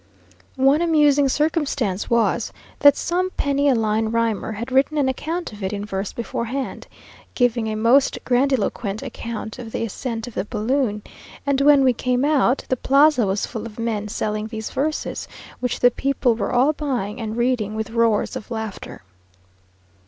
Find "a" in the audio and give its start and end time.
3.69-3.75, 7.67-7.75